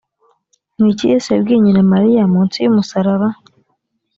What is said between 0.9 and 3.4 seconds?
iki yesu yabwiye nyina mariya munsi y’umusaraba‽